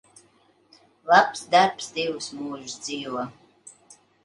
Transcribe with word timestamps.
Labs 1.11 1.43
darbs 1.51 1.91
divus 1.99 2.31
mūžus 2.41 2.81
dzīvo. 2.89 3.29